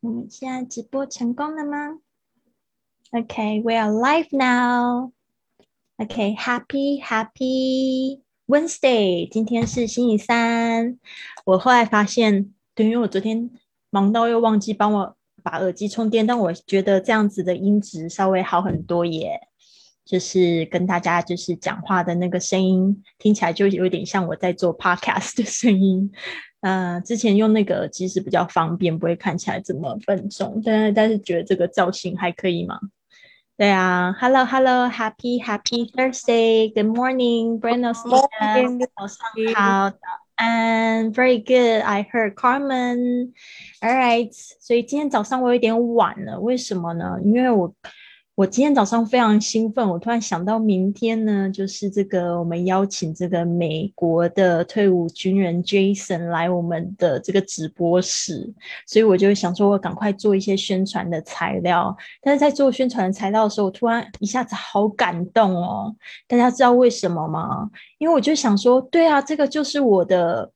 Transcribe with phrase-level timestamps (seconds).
[0.00, 1.98] 我们现在直播成功了吗
[3.12, 5.12] ？OK，we are live now。
[5.96, 10.98] OK，Happy Happy Wednesday，今天是星期三。
[11.44, 13.50] 我后来发现，对，因为我昨天
[13.90, 19.48] 忙到又忘记帮我把耳机充电，但我觉得这样子的音质稍微好很多耶。
[20.04, 26.10] 就是跟大家就是讲话的那个声音，听起来就有点像我在做 Podcast 的声音。
[26.62, 30.62] 呃，之前用那个耳机是比较方便，不会看起来这么笨重。
[30.64, 32.78] 但但是觉得这个造型还可以吗？
[33.58, 39.18] 对啊，Hello Hello，Happy Happy Thursday，Good morning，Buenos dias，早上
[39.54, 39.98] 好，早
[40.36, 47.18] 安，Very good，I heard Carmen，All right，所以今天早上我有点晚了，为什么呢？
[47.24, 47.74] 因为我。
[48.34, 58.50] 我今天早上非常兴奋，我突然想到明天呢，就是这个我们邀请这个美国的退伍军人 Jason 来我们的这个直播室，
[58.86, 61.94] 所以我就想说，我赶快做一些宣传的材料。
[62.22, 65.94] 但是在做宣传的材料的时候，我突然一下子好感动哦！
[66.26, 67.70] 大家知道为什么吗？
[67.98, 70.50] 因为我就想说，对啊，这个就是我的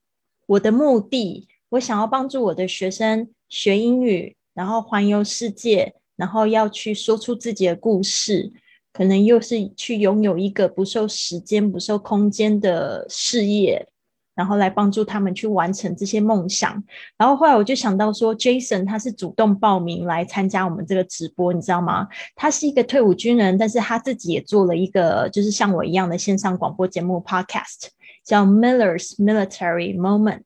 [0.47, 5.95] 我的目的，我想要帮助我的学生学英语，然后环游世界。
[6.17, 8.50] 然后要去说出自己的故事，
[8.92, 13.86] 可能又是去拥有一个不受时间、不受空间的事业，
[14.34, 16.83] 然后来帮助他们去完成这些梦想。
[17.19, 22.09] 然后后来我就想到说，Jason 他是主动报名来参加我们这个直播，你知道吗？
[22.34, 27.89] 他是一个退伍军人，但是他自己也做了一个就是像我一样的线上广播节目 Podcast，
[28.25, 30.44] 叫 Miller's Military Moment。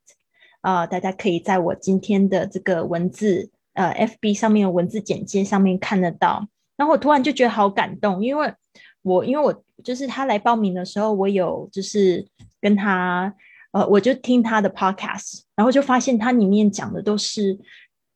[0.62, 3.50] 啊，大家可以在我今天的这个文字。
[3.80, 8.52] 呃，FB 上面的文字简介上面看得到，然后我突然就觉得好感动，因为
[9.00, 12.26] 我因为我就是他来报名的时候，我有就是
[12.60, 13.34] 跟他
[13.72, 17.58] 呃，我就听他的 Podcast，然后就发现他里面讲的都是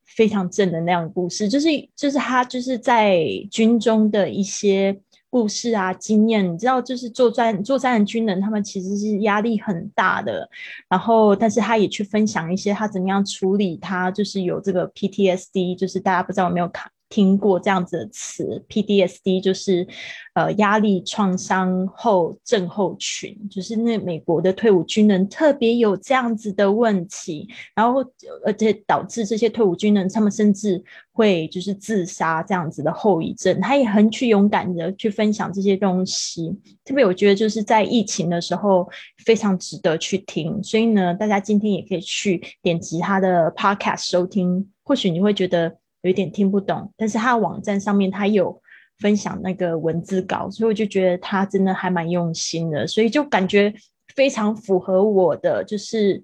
[0.04, 5.00] 非常正能量的故事，就是就是他就是在军中的一些。
[5.34, 10.48] 故事啊，经验，你知道，就是作战作战的军人，他们其实是压力很大的。
[10.88, 16.88] 然后，但是他也去分享一些他怎么样处理，他就是有这个 PTSD，就是大家不知道有没有看。
[17.14, 19.86] 听过这样子的词，PDSD 就是
[20.32, 28.04] 呃压力创伤后症候群，就是那美国的退伍军人特别有这样子的问题，然后
[28.44, 30.82] 而且导致这些退伍军人他们甚至
[31.12, 33.60] 会就是自杀这样子的后遗症。
[33.60, 36.50] 他也很去勇敢的去分享这些东西，
[36.84, 38.88] 特别我觉得就是在疫情的时候
[39.24, 40.60] 非常值得去听。
[40.64, 45.76] 所以呢，大家今天也可以去点击他的 Podcast 收听，或许你会觉得。
[46.04, 48.60] 有点听不懂，但是他的网站上面他有
[48.98, 53.72] 分享那个文字稿，所以我就觉得他真的还蛮用心的，所以就感觉
[54.14, 56.22] 非常符合我的，就是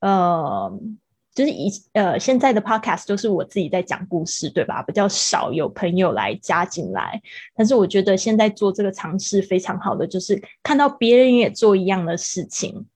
[0.00, 0.70] 呃，
[1.32, 4.82] 就是以呃现在的 podcast 都是我自己在讲故事，对吧？
[4.82, 7.22] 比较少有朋友来加进来，
[7.54, 12.86] 但是我觉得现在做这个尝试非常好的，就是看到别人也做一样的事情。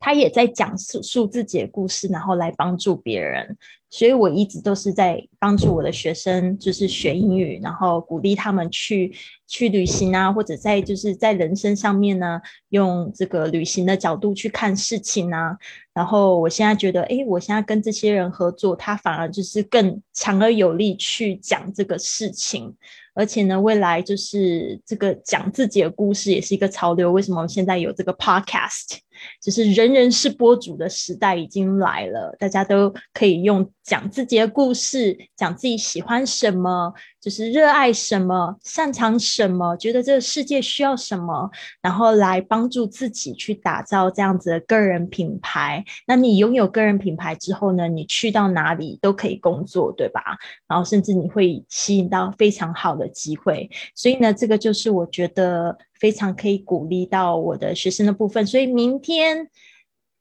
[0.00, 3.58] 他也在讲述述自己的故事，然后来帮助别人，
[3.96, 9.10] 所以我一直都是在帮助我的学生，就是学英语，然后鼓励他们去
[9.46, 15.56] 去旅行啊，或者在就是在人生上面呢，用这个旅行的角度去看事情啊。
[15.94, 22.76] 然后我现在觉得，哎，我现在跟这些人合作，他反而就是更强而有力去讲这个事情。
[23.14, 27.10] 而且呢，未来就是这个讲自己的故事也是一个潮流。
[27.10, 28.98] 为什么现在有这个 podcast？
[29.42, 36.92] 就是人人是播主的时代已经来了，大家都可以用讲自己的故事，讲自己喜欢什么。
[37.26, 41.50] 就是热爱什么，擅长什么，觉得这个世界需要什么，
[41.82, 45.84] 然后来帮助自己去打造这样子的个人品牌。
[46.06, 47.88] 那你拥有个人品牌之后呢？
[47.88, 50.22] 你去到哪里都可以工作，对吧？
[50.68, 53.68] 然后甚至你会吸引到非常好的机会。
[53.96, 58.46] 所以呢，这个就是我觉得非常可以鼓励到我的学生的部分。
[58.46, 59.50] 所以明天。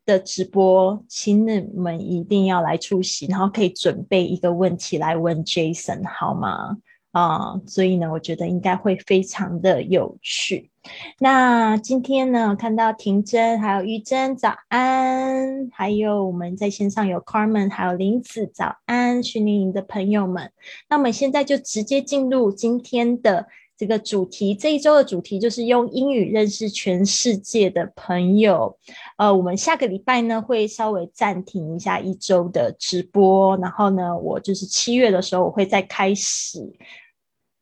[0.07, 6.77] 的直播，请你们一定要来出席，然后可以准备一个问题来问 Jason 好吗？
[7.15, 10.69] 啊，所以呢，我觉得应该会非常的有趣。
[11.17, 20.51] 那今天呢，看到婷真还有玉珍，早安，还有我们在线上有 Carmen，还有林子，早安，训练营的朋友们。
[20.89, 23.47] 那我们现在就直接进入今天的。
[23.77, 28.77] 这个主题这一周的主题就是用英语认识全世界的朋友。
[29.17, 36.59] 呃，我们下个礼拜呢会稍微暂停一下一周的直播，然后呢，我就是七月的时候我会再开始，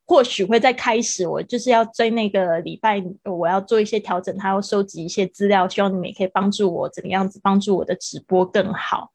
[0.06, 1.28] 或许会再开始。
[1.28, 9.12] 我就是要追那个礼拜，我要做一些调整，还要收集一些资料，希望你们也可以帮助我怎么样子帮助我的直播更好。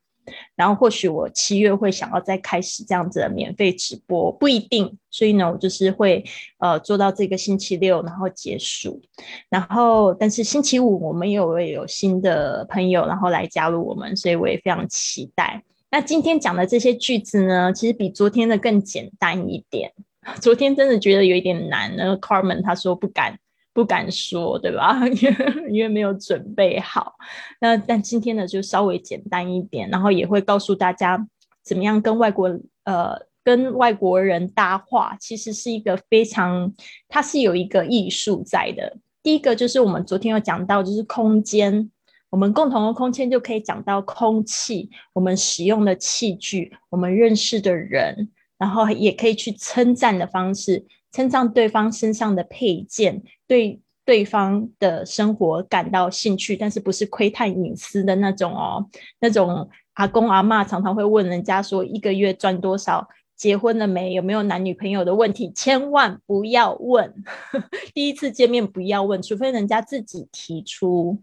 [0.55, 4.99] 然后或许我七月会想要再开始这样子的免费直播，不一定。
[5.11, 6.23] 所以呢，我就是会
[6.59, 9.01] 呃做到这个星期六，然后结束。
[9.49, 15.63] 然后，但是星期五我们有会有新的朋友，然后来加入我们，所以我也非常期待。
[15.91, 19.91] 那今天讲的这些句子呢，其实比昨天的更简单一点。
[20.41, 23.39] 昨天真的觉得有一点难，那个 Carmen 他说不敢。
[23.75, 24.99] 不敢说，对吧？
[25.07, 27.15] 因为因为没有准备好。
[27.61, 31.25] 那但今天呢，就稍微简单一点，然后也会告诉大家
[31.63, 32.49] 怎么样跟外国
[32.83, 36.75] 呃跟外国人搭话，其实是一个非常，
[37.09, 38.97] 它是有一个艺术在的。
[39.23, 41.89] 第一个就是我们昨天有讲到，就是空间，
[42.31, 48.29] 我们共同的空间就可以讲到空气，我们使用的器具，我们认识的人，
[48.59, 50.85] 然后也可以去称赞的方式。
[51.11, 58.87] 称赞对方身上的配件，对对方的生活感到兴趣，但是不是窥探隐私的那种哦。
[59.19, 67.15] 那种阿公阿妈常常会问人家说一个月赚多少，结婚了没，有没有男女朋友的问题，千万不要问。
[67.95, 71.23] 第一次见面不要问，除非人家自己提出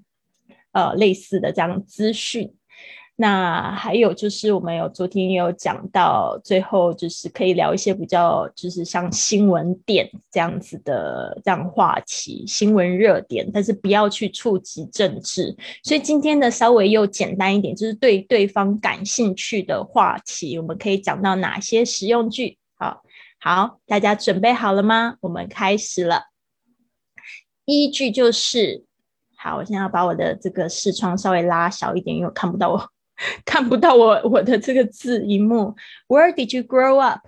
[0.71, 2.55] 呃类似的这样资讯。
[3.17, 15.55] 那还有就是，我们有昨天也有讲到，最后就是可以聊一些比较，就是像新闻点这样子的这样话题，新闻热点，但是不要去触及政治。
[15.81, 22.57] 所以今天的稍微又简单一点，就是对对方感兴趣的话题，我们可以讲到哪些实用句？
[22.77, 23.01] 好，
[23.39, 25.15] 好，大家准备好了吗？
[25.21, 26.23] 我们开始了。
[27.65, 28.83] 第一句就是，
[29.37, 32.89] 好，我现在要把我的这个视窗稍微拉小一点，因为我看不到我。
[33.44, 35.76] 看不到我我的这个字荧幕。
[36.08, 37.20] Where did you grow up?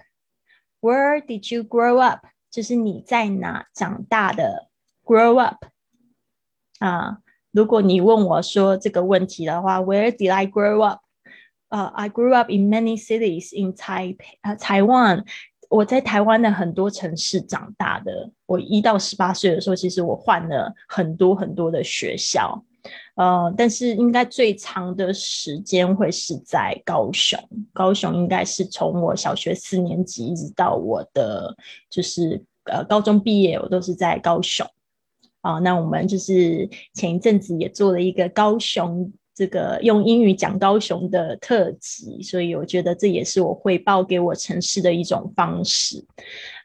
[0.81, 2.26] Where did you grow up?
[2.50, 4.69] 就是你在哪长大的？
[5.05, 5.64] Grow up
[6.79, 7.19] 啊！
[7.50, 11.00] 如果你问我说这个问题的话，Where did I grow up?
[11.69, 15.25] 呃，I grew up in many cities in Taipei 呃台湾。
[15.69, 18.31] 我在台湾的很多城市长大的。
[18.44, 22.62] 我一到十八岁的时候，其实我换了很多很多的学校。
[23.16, 27.39] 呃，但是应该最长的时间会是在高雄。
[27.74, 31.56] 高雄应该是从我小学四年级一直到我的
[31.89, 34.66] 就是呃高中毕业，我都是在高雄。
[35.42, 39.12] 啊，那我们就是前一阵子也做了一个高雄。
[39.34, 46.04] 这个用英语讲高雄的特辑，所以我觉得这也是我汇报给我城市的一种方式。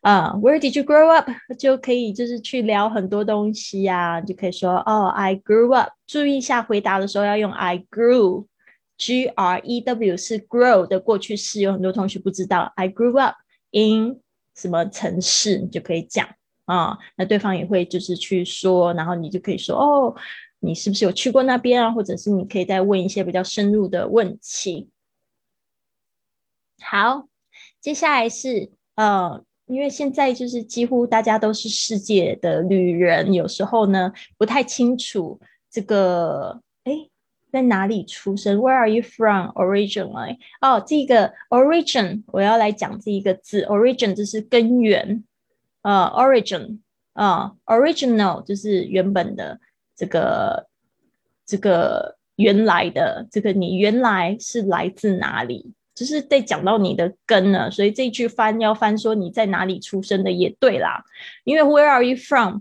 [0.03, 1.31] 啊，Where did you grow up？
[1.59, 5.91] 就可以就是去聊很多东西呀，就可以说哦，I grew up。
[6.07, 12.73] 注意一下回答的时候要用 I grew，G R E W 是 grow 的过去式，有很多同学不知道。
[12.77, 13.37] I grew up
[13.71, 14.21] in
[14.55, 16.29] 什么城市，你就可以讲
[16.67, 20.15] 啊，那对方也会就是去说，然后你就可以说哦。
[20.65, 21.91] 你是不是有去过那边啊？
[21.91, 24.89] 或者是你可以再问一些比较深入的问题。
[26.81, 27.27] 好，
[27.81, 35.41] 接下来是呃，因为现在就是几乎大家都是世界的旅人，有时候呢不太清楚
[35.71, 37.09] 这个哎
[37.51, 40.39] 在哪里出生，Where are you from originally？
[40.61, 45.25] 哦，这个 origin 我要来讲这一个字，origin 就是根源，
[45.83, 46.81] 呃，origin
[47.15, 49.59] 啊，original 就是原本的。
[49.95, 50.67] 这个
[51.47, 55.75] 这个原来的这个你原来是来自哪里？
[55.95, 61.03] 就是在讲到你的根了，所以这句翻要翻说你在哪里出生的也对啦，
[61.45, 62.61] 因为 Where are you from？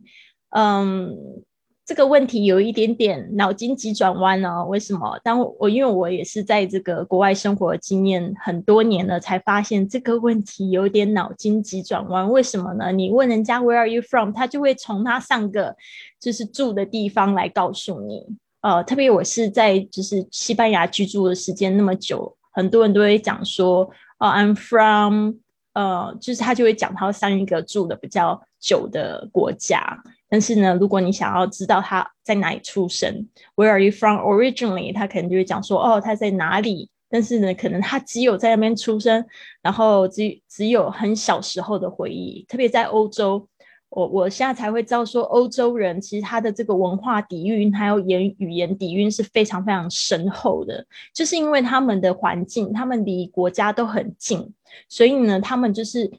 [0.49, 1.43] 嗯。
[1.83, 4.63] 这个问题有一点点脑筋急转弯呢？
[4.65, 5.19] 为什么？
[5.25, 12.31] 当我因为我也是在这个国外生活经验很多年了，才发现这个问题有点脑筋急转弯。
[12.31, 12.93] 为什么呢？
[12.93, 14.31] 你问人家 Where are you from？
[14.31, 15.75] 他就会从他上个
[16.17, 18.25] 就是住的地方来告诉你。
[18.61, 23.89] 呃，特别我是在就是西班牙居住的时间那么久，很多人都会讲说，
[24.19, 25.33] 哦，I'm from，
[25.73, 30.03] 呃，就是他就会讲他上一个住的比较久的国家。
[30.29, 34.93] 但是呢，如果你想要知道他在哪里出生，Where are you from originally？
[34.93, 36.89] 他可能就会讲说，哦，他在哪里？
[37.09, 39.25] 但是呢，可能他只有在那边出生，
[39.61, 42.45] 然后只只有很小时候的回忆。
[42.47, 43.45] 特别在欧洲，
[43.91, 50.83] 我我现在才会知道说，欧洲人其实他的这个文化底蕴还有言语言底蕴是非常非常深厚的，
[51.13, 54.51] 就是因为他们的环境，他们离国家都很近，
[54.89, 56.11] 所以呢，他们就是。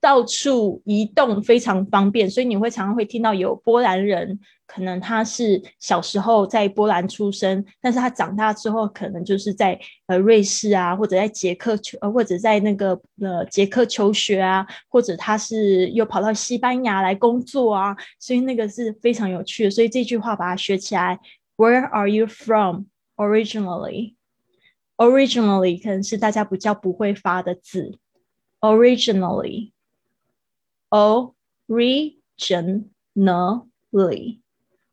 [0.00, 9.76] 到处移动非常方便，所以你会常常会听到有波兰人，可能他是小时候在波兰出生，但是他长大之后可能就是在
[10.06, 12.90] 呃瑞士啊，或者在捷克求，或者在那个
[13.20, 19.70] 呃捷克求学啊，或者他是又跑到西班牙来工作啊，所以那个是非常有趣的。
[19.70, 21.18] 所以这句话把它学起来
[21.56, 22.84] ，Where are you from
[23.16, 27.98] originally？originally 可能是大家比较不会发的字
[28.60, 29.72] ，originally。
[30.90, 32.08] originally。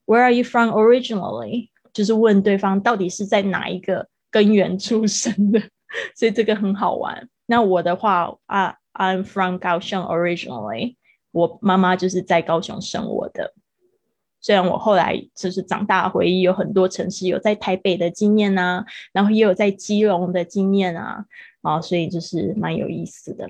[0.05, 1.69] Where are you from originally？
[1.93, 5.61] 就是问对方到底是在哪一个根源出生的，
[6.15, 7.29] 所以这个很好玩。
[7.45, 10.95] 那我的话啊，I'm from 高雄 originally。
[11.31, 13.53] 我妈妈就是在高雄生我的。
[14.41, 21.25] 虽然我后来就是长大回忆有很多城市，有在台北的经验啊，然后也有在基隆的经验啊，
[21.61, 23.49] 啊，所以就是蛮有意思的。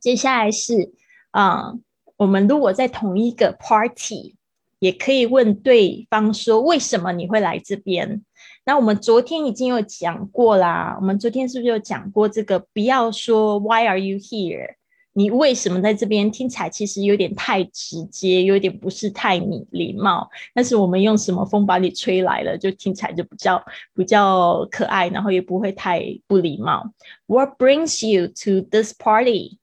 [0.00, 0.92] 接下来是
[1.32, 1.74] 啊，
[2.16, 4.36] 我们如果在同一个 party。
[4.82, 8.20] 也可以问对方说：“为什么你会来这边？”
[8.66, 10.96] 那我们昨天已经有讲过啦。
[11.00, 12.58] 我们昨天是不是有讲过这个？
[12.58, 14.74] 不要说 “Why are you here？”
[15.12, 16.28] 你为什么在这边？
[16.32, 19.38] 听起来其实有点太直接，有点不是太
[19.70, 20.28] 礼貌。
[20.52, 26.92] 但是我们用什么风把你吹来了，就听起来就比较比较可爱，然后也不会太不礼貌。
[27.26, 29.58] What brings you to this party？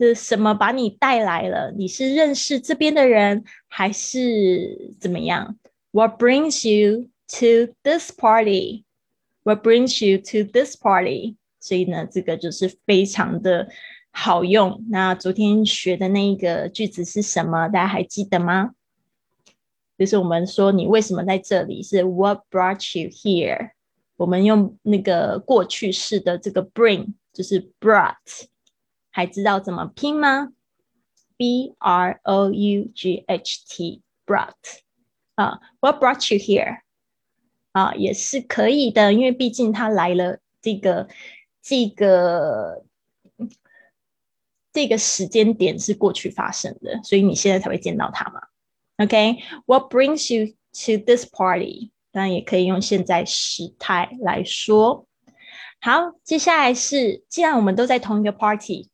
[0.00, 1.70] 是什么把你带来了？
[1.76, 5.58] 你是认识这边的人，还是怎么样
[5.90, 8.84] ？What brings you to this party?
[9.42, 11.36] What brings you to this party?
[11.60, 13.68] 所以呢，这个就是非常的
[14.10, 14.82] 好用。
[14.88, 17.68] 那昨天学的那一个句子是什么？
[17.68, 18.70] 大家还记得吗？
[19.98, 21.82] 就是我们说你为什么在这里？
[21.82, 23.72] 是 What brought you here？
[24.16, 28.46] 我们用那个过去式的这个 bring，就是 brought。
[29.20, 30.48] 还知道怎么拼吗
[31.36, 34.54] ？B R O U G H T，brought
[35.34, 36.80] 啊，What brought you here？
[37.72, 41.06] 啊，也是可以的，因为毕竟他来了，这个
[41.60, 42.82] 这个
[44.72, 48.40] 这个时间点是过去发生的，所以你现在才会见到他嘛。
[48.96, 51.90] OK，What brings you to this party？
[52.10, 55.06] 当然也可以用现在时态来说。
[55.82, 58.89] 好，接下来是，既然我们都在同一个 party。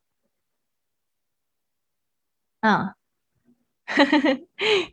[2.67, 2.91] 嗯，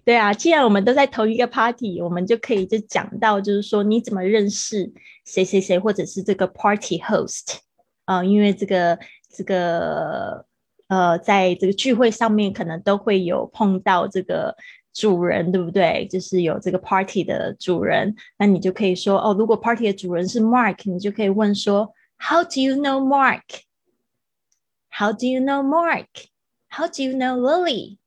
[0.05, 4.93] 对啊，既然我们都在同一个 party，我们就可以就讲到，就是说你怎么认识
[5.25, 7.55] 谁谁谁，或者是这个 party host
[8.05, 10.45] 啊，因为这个这个
[10.87, 14.55] 呃，在这个聚会上面可能都会有碰到这个
[14.93, 16.07] 主人，对不对？
[16.07, 26.05] 就是有这个 party 的主人，那你就可以说哦，如果 party 的主人是 Mark，你就可以问说，How do you know Mark？How do you know Mark？
[26.75, 27.99] How do you know Lily?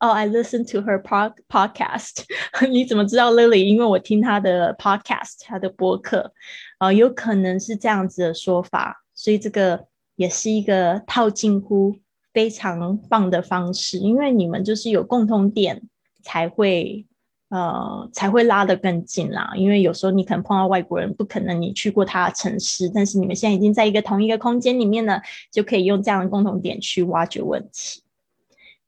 [0.00, 2.24] 哦，I listen to her pod podcast。
[2.68, 3.62] 你怎么知道 Lily？
[3.62, 6.32] 因为我听她的 podcast，她的播客。
[6.78, 9.86] 啊，有可能是这样子的说法，所以这个
[10.16, 11.94] 也是一个套近乎
[12.32, 15.80] 非常棒的方式，因为你们就是有共通点
[16.24, 17.06] 才会。
[17.50, 19.52] 呃，才会拉得更近啦。
[19.56, 28.02] 因为有时候你可能碰到外国人，不可能你去过他的城市，但是你们现在已经在一个同一个空间里面了，就可以用这样的共同点去挖掘问题。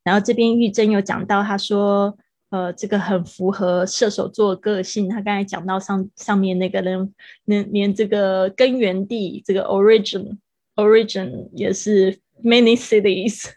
[0.04, 2.16] 然后这边玉珍有讲到，他说，
[2.50, 5.08] 呃，这个很符合射手座个性。
[5.08, 7.12] 他刚才讲到上上面那个人，
[7.44, 10.38] 连连这个根源地，这个 origin
[10.76, 13.50] origin 也是 many cities。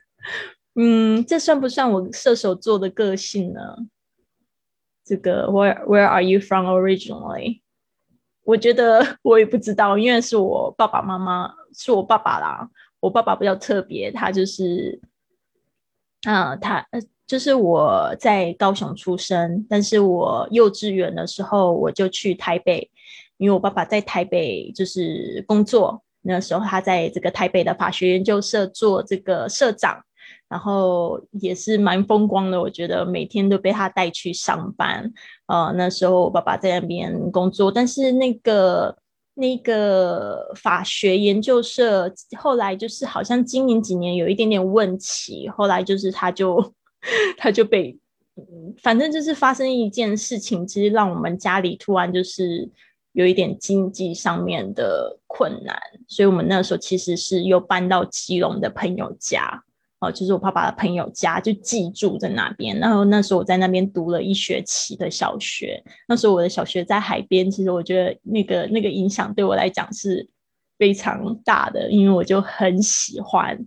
[0.75, 3.59] 嗯，这算不算我射手座的个性呢？
[5.05, 7.61] 这个 Where Where are you from originally？
[8.43, 12.69] 我觉得 我也不知道，因为是我爸爸妈妈，是我爸爸啦。
[12.99, 14.99] 我爸爸比较特别，他就是，
[16.23, 16.83] 啊，他
[17.27, 22.89] 就是我在高雄出生，但是我幼稚园的时候我就去台北，
[23.37, 30.03] 因为我爸爸在台北就是工作，那时候他在这个台北的法学研究社做这个社长。
[30.47, 35.11] 然后也是蛮风光的，我觉得每天都被他带去上班。
[35.47, 38.95] 呃，那时候我爸爸在那边工作，但是那个
[39.33, 46.73] 那个法学研究社后来就是好像经营几年有一点点问题，后来就是他就
[47.37, 47.97] 他就被，
[48.81, 52.69] 反正就是发生一件事情，其实让我们家里突然就是
[53.13, 55.75] 有一点经济上面的困难，
[56.07, 59.63] 所以我们那时候其实是又搬到基隆的朋友家。
[59.99, 62.77] 哦，就是我爸爸的朋友家，就寄住在那边。
[62.79, 65.81] 然后那时候我在那边读了一学期的小学。
[66.07, 70.27] 那时候我的小学在海边，其实我觉得那个那个影响对我来讲是
[70.77, 73.57] 非常大的，因为我就很喜欢，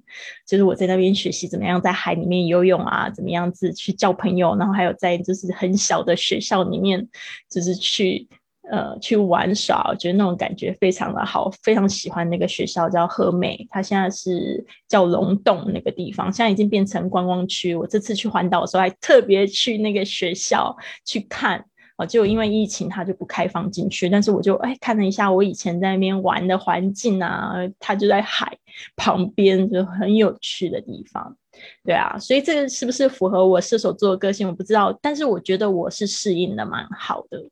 [0.47, 7.09] 就是我在那边学习怎么样在海里面游泳啊，怎么样子去交朋友，然后还有在就是很小的学校里面，
[7.51, 8.29] 就是去。
[8.71, 17.75] 呃，去玩耍，我觉得那种感觉非常的好，非常喜欢那个学校叫和美，它现在是叫龙洞那个地方，现在已经变成观光区。
[17.75, 21.65] 我这次去环岛的时候，还特别去那个学校去看，
[21.97, 28.57] 哦，就因为疫情它就不开放进去，但是我就哎看了一下我以前在那边玩的环境啊，它就在海
[28.97, 31.37] 旁边，就很有趣的地方。
[31.85, 37.43] 对啊，所以这个是不是符合我射手座的个性，我不知道，但是我觉得我是适应的蛮好的，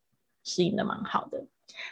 [0.46, 1.44] 适应的蛮好的。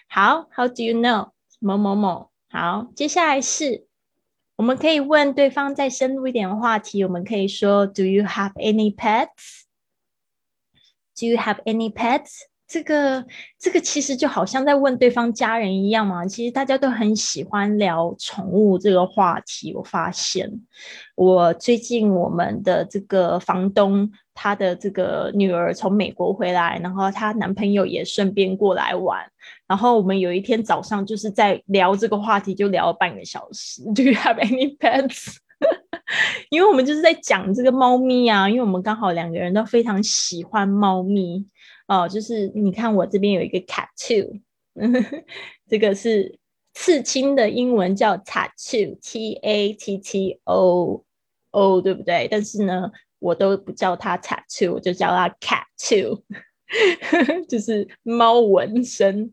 [0.08, 1.32] 好，How do you know？
[1.58, 2.30] 某某某。
[2.48, 3.86] 好，接下来是。
[4.56, 7.02] 我们可以问对方再深入一点的话题。
[7.02, 9.64] 我们可以说：“Do you have any pets?
[11.18, 13.26] Do you have any pets?” 这个
[13.58, 16.24] 这个其实就好像在问对方家人一样嘛。
[16.24, 19.74] 其实大家都很喜欢聊宠物这个话题。
[19.74, 20.64] 我发现，
[21.16, 29.24] 我最近我们的这个房东，她的这个女儿从美国回来，然后她男朋友也顺便过来玩。
[29.66, 33.82] 然后我们有一天早上就是在聊这个话题，就聊了半个小时。
[33.94, 35.36] Do you have any pets？
[36.50, 41.46] 因为我们就是在讲这个猫咪啊，因为我们刚好两个人都非常喜欢猫咪。
[41.86, 44.40] 哦，就是你看我这边有一个 cat too，
[45.68, 46.38] 这个是
[46.74, 51.04] 刺青的英文叫 tattoo，t a t t o
[51.50, 52.26] o，对不对？
[52.30, 52.90] 但是呢，
[53.24, 56.22] 我都不叫它 tattoo，我就叫它 cat too，
[57.48, 59.32] 就是猫纹身。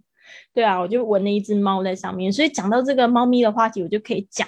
[0.54, 4.48] 对啊，我就纹了一只猫在上面，所以讲到这个猫咪的话题，我就可以讲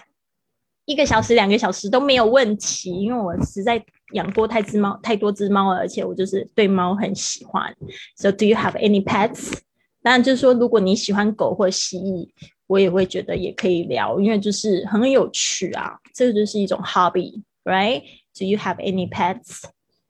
[0.86, 3.84] 一个小时、两个小时都没有问题，因为我实在。
[4.14, 7.76] 养过太只猫，太多只猫了，而且我就是对猫很喜欢。
[8.16, 9.58] So do you have any pets？
[10.04, 12.30] 当然就是说，如果你喜欢狗或蜥蜴，
[12.68, 15.98] 我也会觉得也可以聊，因为就是很有趣啊。
[16.14, 18.04] 这个就是一种 hobby，right？
[18.38, 19.64] Do you have any pets？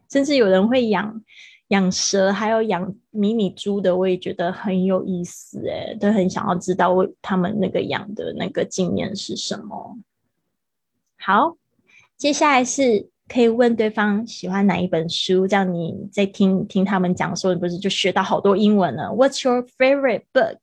[0.10, 1.24] 甚至有人会养
[1.70, 9.98] 养蛇，还有养迷你猪的，我也觉得很有意思诶，都很想要知道他们那个养的那个经验是什么。
[11.18, 11.58] 好，
[12.18, 13.10] 接下来是。
[13.26, 20.58] 可以问对方喜欢哪一本书，这样你在听听他们讲的时候，你不是就学到好多英文了？What's your favorite book？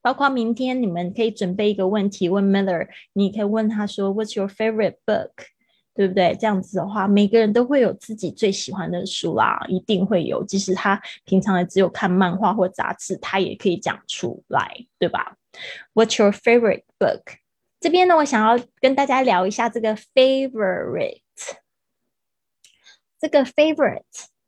[0.00, 5.30] 包括明天你们可以准备一个问题问 Miller，你可以问他说 What's your favorite book？
[5.98, 6.32] 对不对？
[6.38, 10.44] 这样子的话，每个人都会有自己最喜欢的书啦，一定会有。
[10.44, 15.36] 即使他平常也只有看漫画或杂志，他也可以讲出来，对吧
[15.94, 17.22] ？What's your favorite book？
[17.80, 21.22] 这边呢，我想要跟大家聊一下这个 favorite。
[23.18, 24.04] 这个 favorite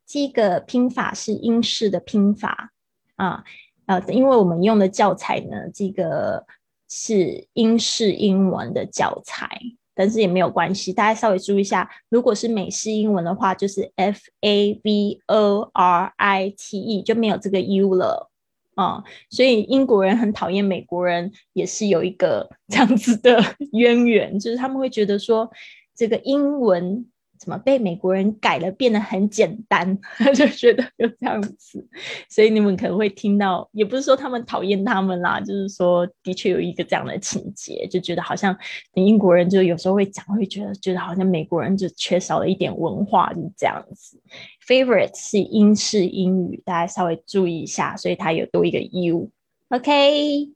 [0.07, 2.71] 这个拼法是英式的拼法
[3.17, 3.43] 啊，
[3.87, 6.47] 呃，因为我们用的教材呢，这个
[6.89, 9.49] 是英式英文的教材，
[9.95, 18.31] 但是也没有关系，大家稍微注意一下，如果是美式英文的话，就是 f a v o r i t e 就没有这个 u 了
[18.75, 25.51] 啊，所以英国人很讨厌美国人，也是有一个 这样子的渊源，就是他们会觉得说
[25.95, 27.07] 这个英文。
[27.41, 31.89] 怎么被美国人改了，变得很简单，他 就觉得就这样子，
[32.29, 38.55] 所以你们可能会听到，也不是说他们讨厌他们啦，就是说的确有一个这样的情节，就觉得好像
[38.93, 44.21] 英国人就有时候会讲，会觉得觉得好像美国人就缺少了一点文化，就这样子。
[44.69, 49.31] Favorite 是英式英语，大家稍微注意一下，所以它有多一个 u。
[49.71, 50.51] OK，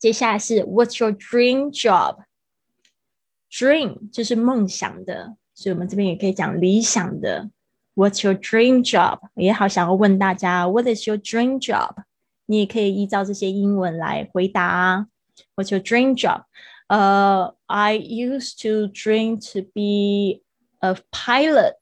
[0.00, 2.16] 接下来是 What's your dream job？
[3.56, 7.48] Dream 就是梦想的，所以我们这边也可以讲理想的。
[7.94, 9.20] What's your dream job？
[9.36, 12.02] 也好想要问大家，What is your dream job？
[12.46, 15.06] 你也可以依照这些英文来回答。
[15.54, 16.42] What's your dream job？
[16.88, 20.42] 呃，I used to dream to be
[20.80, 21.76] a pilot。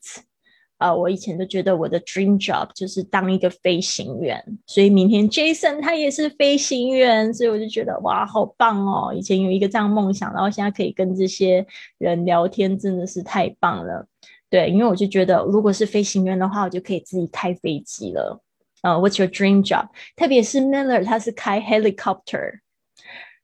[0.83, 9.15] 啊，我以前都觉得我的 dream job 就是当一个飞行员，所以明天 Jason 他也是飞行员，所以我就觉得哇，好棒哦！
[9.15, 11.65] 以前有一个这样梦想，然后现在可以跟这些
[11.99, 14.05] 人聊天，真的是太棒了。
[14.51, 18.43] 对，因为我就觉得，如果是飞行员的话，我就可以自己开飞机了。
[18.83, 19.87] 呃，What's your dream job？
[20.17, 22.59] 特别是 Miller，他是开 helicopter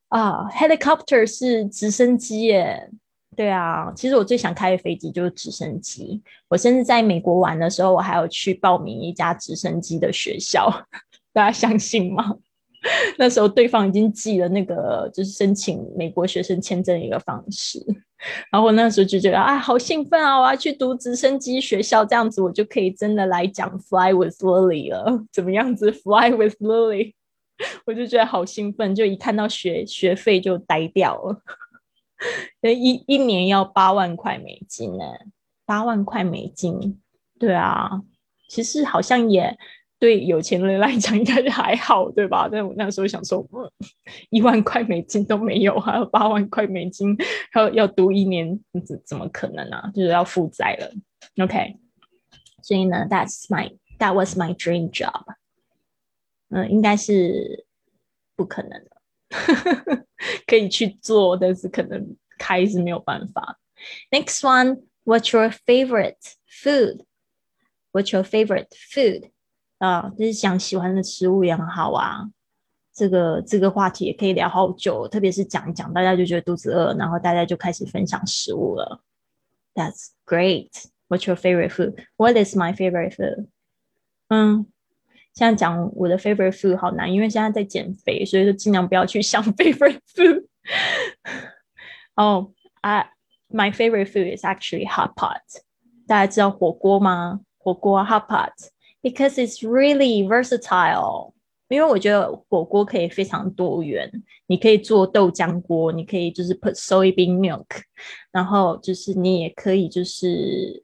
[0.09, 2.90] 啊，helicopter 是直升机耶。
[3.38, 6.20] 对啊，其实我最想开的飞机就是直升机。
[6.48, 10.68] 我甚至在美国玩的时候，我还有去报名一家直升机的学校，
[11.33, 12.35] 大家相信吗？
[13.16, 17.79] 那时候对方已经寄了那个就是申请美国学生签证的一个方式，
[18.51, 20.40] 然后我那时候就觉得啊，好兴奋啊！
[20.40, 25.24] 我要去读直升机学校，这样子我就可以真的来讲 Fly with Lily 了。
[25.33, 27.14] 怎么样子 Fly with Lily？
[27.87, 31.40] 我就觉得好兴奋，就一看到学学费就呆掉了。
[32.62, 35.04] 一一年要八万块美金呢，
[35.64, 37.00] 八万块美金，
[37.38, 38.02] 对啊，
[38.48, 39.57] 其实好像也
[39.98, 42.48] 对有钱人来讲应该是还好，对吧？
[42.50, 43.44] 但我那时候想说，
[44.31, 47.16] 一万块美金都没有，还有八万块美金，
[47.52, 49.90] 还要要读一年，怎怎么可能呢？
[49.94, 50.92] 就是要负债了。
[51.44, 51.76] OK，
[52.62, 55.24] 所以呢，That's my that was my dream job。
[56.50, 57.66] 嗯，应该是
[58.37, 58.97] 不可能的，
[60.46, 63.58] 可以去做，但是可能开是没有办法。
[64.10, 66.16] Next one, what's your favorite
[66.48, 67.04] food?
[67.92, 69.30] What's your favorite food?
[69.78, 72.28] 啊，就是讲喜欢的食物也很好啊。
[72.92, 79.00] 这个这个话题也可以聊好久，特别是讲一讲，大家就觉得肚子饿，然后大家就开始分享食物了。
[79.74, 80.70] That's great.
[81.08, 82.04] What's your favorite food?
[82.16, 83.46] What is my favorite food?
[84.26, 84.66] 嗯，
[85.38, 90.45] 现在讲我的 favorite food 好难，因为现在在减肥，所以就尽量不要去想 favorite food。
[92.15, 92.51] 哦，
[92.82, 93.10] I
[93.49, 95.41] my favorite food is actually hot pot。
[96.08, 97.41] 大家知道火锅吗？
[97.58, 98.51] 火锅 hot pot
[99.01, 101.34] because it's really versatile。
[101.69, 104.08] 因为我觉得火锅可以非常多元，
[104.45, 107.65] 你可以做豆浆锅，你可以就是 put soybean milk，
[108.32, 110.84] 然后就是你也可以就是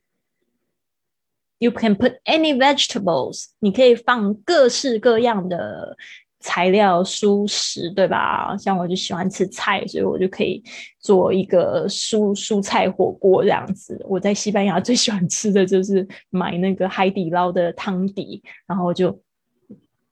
[1.64, 5.96] you can put any vegetables，你可以放各式各样的
[6.40, 8.56] 材料蔬食，对吧？
[8.58, 10.62] 像我就喜欢吃菜，所以我就可以
[11.00, 13.98] 做一个蔬蔬菜火锅这样子。
[14.08, 19.18] 我在西班牙最喜欢吃的就是买那个海底捞的汤底，然后就。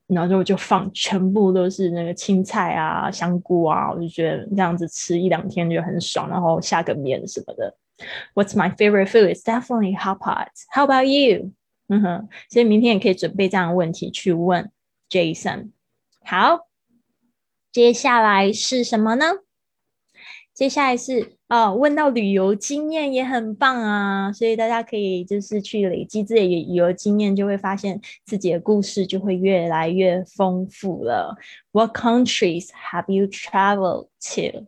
[0.08, 6.28] 然后就放全部都是那个青菜啊、香菇啊，我就觉得这样子吃一两天就很爽。
[6.28, 7.74] 然后下个面什么的。
[8.33, 9.29] What's my favorite food?
[9.29, 10.49] It's definitely hot pot.
[10.69, 11.53] How about you?
[11.87, 14.71] 嗯哼，所以明天也可以准备这样的问题去问
[15.09, 15.71] Jason。
[16.23, 16.67] 好，
[17.71, 19.25] 接下来是什么呢？
[20.53, 21.37] 接下来是。
[21.47, 31.37] 哦，问到旅游经验也很棒啊，所以大家可以就是去累积自己的旅游经验，就会发现自己的故事就会越来越丰富了。
[31.71, 34.67] What countries have you traveled to?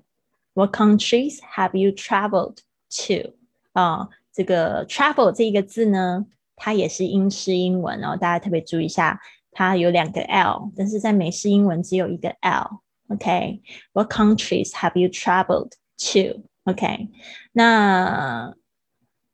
[0.54, 2.60] What countries have you traveled
[2.95, 3.35] to?
[3.73, 6.25] 啊，这个 travel 这一个字呢，
[6.57, 12.81] 它也是英式英文哦，大家特别注意一下，它有两个 L，但是在美式英文只有一个 L。
[13.09, 16.43] OK，What countries have you traveled to?
[16.65, 17.09] OK，
[17.53, 18.55] 那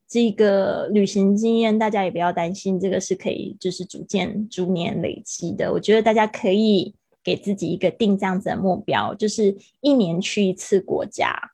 [0.09, 5.73] 这个旅行经验大家也不要担心，这个是可以就是逐渐逐年累积的。
[5.73, 11.53] 我觉得大家可以给自己一个定这样子的目标，就是一年去一次国家。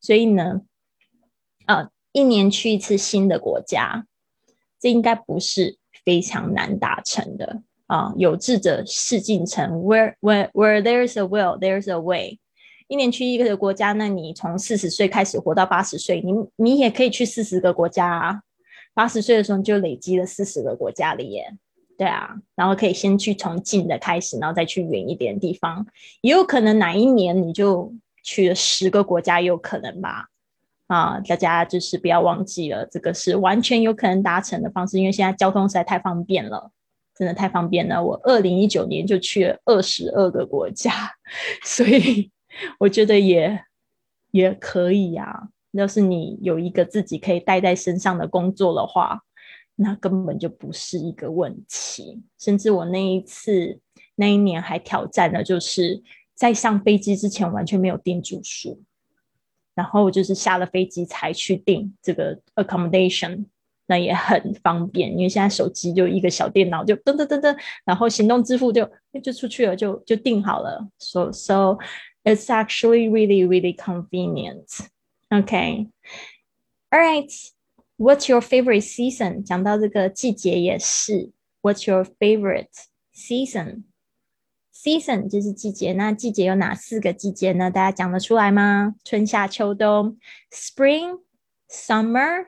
[0.00, 0.62] 所以呢，
[1.66, 4.06] 呃，一年去一次新的国家，
[4.80, 8.12] 这应该不是非常难达成的啊。
[8.16, 12.38] 有志者事竟成，Where where where there's a will, there's a way。
[12.88, 18.42] 一年去一个国家，那你从四十岁开始活到八十岁，你你也可以去四十个国家啊。
[18.94, 21.52] 八十岁的时候就累积了四十个国家了耶，
[21.98, 22.36] 对啊。
[22.54, 25.84] 然后可以先去从近的开始，然后再去远一点的地方。
[26.20, 30.28] 也有可能哪一年你就去了十个国家，也有可能吧。
[30.86, 36.70] 啊，大家就是不要忘记了，这个是完全有可能达成的方式，因为现在交通实在太方便了，
[37.14, 38.04] 真的太方便了。
[38.04, 40.92] 我二零一九年就去了二十二个国家，
[41.64, 42.30] 所以。
[42.78, 43.64] 我觉得也
[44.30, 45.50] 也可以呀。
[45.72, 49.20] 要是你有一个自己可以带在身上的工作的话，
[49.74, 52.22] 那根本就不是一个问题。
[52.38, 53.78] 甚至我那一次
[54.14, 56.02] 那一年还挑战了，就是
[56.34, 58.82] 在上飞机之前完全没有订住宿，
[59.75, 63.45] 然后就是下了飞机才去订这个 accommodation，
[63.87, 68.89] 那也很方便，因为现在手机就一个小电脑就噔噔噔噔，然后行动支付就
[69.23, 70.87] 就出去了，就就订好了。
[70.99, 71.77] So so.
[72.23, 74.67] It's actually really, really convenient.
[75.33, 75.87] Okay.
[76.91, 77.31] All right.
[77.97, 79.43] What's your favorite season?
[79.43, 81.31] 讲到这个季节也是。
[81.63, 82.69] What's your favorite
[83.11, 83.85] season?
[84.86, 85.92] Season 就是季节。
[85.94, 87.68] 那季节有哪四个季节呢？
[87.68, 88.94] 大家讲得出来吗？
[89.02, 90.16] 春夏秋冬。
[90.52, 91.22] Spring,
[91.68, 92.46] summer,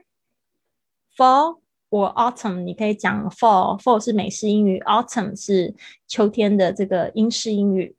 [1.17, 1.59] fall
[1.91, 2.63] or autumn。
[2.63, 3.77] 你可以讲 fall。
[3.81, 5.75] fall 是美式英语，autumn 是
[6.07, 7.97] 秋天的这个英式英语。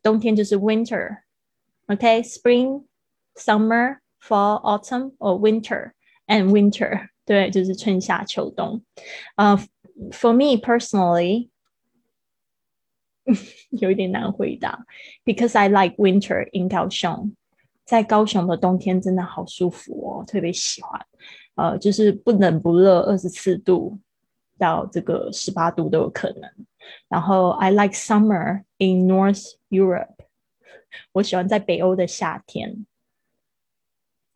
[0.00, 2.84] 冬天就是 winter，OK，spring、
[3.34, 5.90] summer、fall、autumn or winter
[6.28, 8.80] and winter，对，就是春夏秋冬。
[9.34, 9.58] 呃、
[10.12, 11.48] ，For me personally，
[13.69, 14.85] 有一点难回答，
[15.23, 17.35] because I like winter in 高雄。
[17.85, 21.05] 在高雄的冬天真的好舒服哦，特别喜欢。
[21.55, 23.99] 呃，就是不冷不热，二十四度
[24.57, 26.49] 到这个十八度都有可能。
[27.09, 30.15] 然后 I like summer in North Europe，
[31.11, 32.85] 我喜欢在北欧的夏天。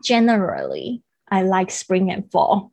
[0.04, 2.72] Generally, I like spring and fall。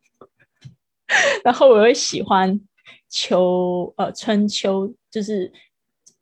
[1.44, 2.60] 然后我会喜欢
[3.08, 5.52] 秋呃春秋，就是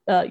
[0.05, 0.25] 呃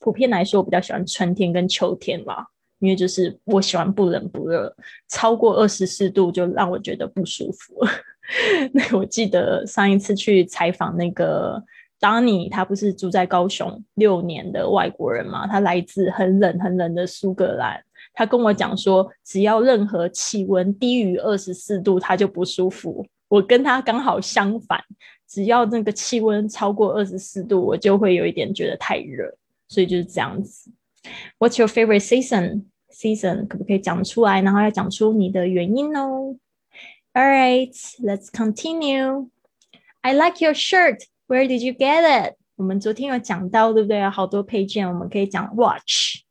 [0.00, 2.46] 普遍来说我比较喜欢春天跟秋天嘛，
[2.78, 4.74] 因为就是我喜欢不冷不热，
[5.08, 7.74] 超过二十四度就让我觉得不舒服。
[8.72, 11.62] 那我记得上一次去采访那个
[12.00, 15.46] Donny，他不是住在高雄六年的外国人嘛？
[15.46, 17.82] 他来自很冷很冷的苏格兰。
[18.12, 23.06] 他跟我讲说，只要任何气温低于二十四度，他就不舒服。
[23.28, 24.82] 我跟他刚好相反，
[25.36, 29.30] 只要那个气温超过二十四度，我就会有一点觉得太热。
[29.68, 30.70] 所以就是这样子。
[31.38, 32.62] What's your favorite season?
[32.90, 34.40] Season 可不可以讲出来？
[34.40, 36.34] 然后要讲出你的原因哦。
[37.12, 37.70] All right,
[38.00, 39.28] let's continue.
[40.00, 41.02] I like your shirt.
[41.28, 42.36] Where did you get it?
[42.54, 44.08] 我们昨天有讲到，对不对？
[44.08, 46.22] 好多配件，我们可以讲 watch。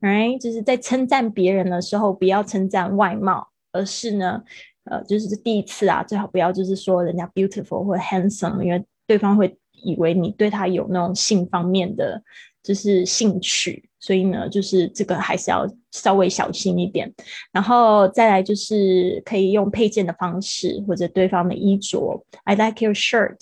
[0.00, 4.44] Right，就是在称赞别人的时候，不要称赞外貌，而是呢，
[4.84, 12.22] 呃，就是第一次啊，最好不要就是说人家 beautiful 或 handsome，因为对方会以为你对他有那种性方面的。
[12.64, 17.12] 就是兴趣，所以呢，就是这个还是要稍微小心一点。
[17.52, 22.24] 然后再来就是可以用配件的方式，或者对方的衣着。
[22.44, 23.36] I like your shirt，